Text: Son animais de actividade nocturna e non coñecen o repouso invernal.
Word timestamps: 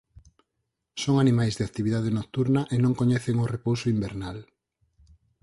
Son 1.01 1.15
animais 1.23 1.53
de 1.57 1.63
actividade 1.69 2.09
nocturna 2.19 2.61
e 2.73 2.75
non 2.83 2.97
coñecen 2.99 3.35
o 3.43 3.49
repouso 3.55 3.85
invernal. 3.95 4.37